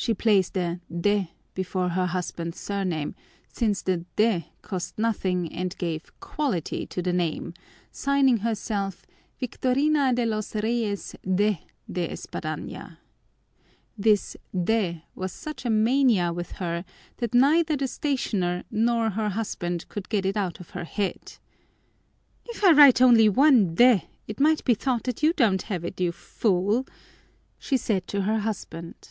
[0.00, 3.14] She placed a de before her husband's surname,
[3.52, 7.52] since the de cost nothing and gave "quality" to the name,
[7.92, 9.04] signing herself
[9.38, 11.60] "Victorina de los Reyes de
[11.92, 12.96] De Espadaña."
[13.98, 16.86] This de was such a mania with her
[17.18, 21.34] that neither the stationer nor her husband could get it out of her head.
[22.46, 26.00] "If I write only one de it may be thought that you don't have it,
[26.00, 26.86] you fool!"
[27.58, 29.10] she said to her husband.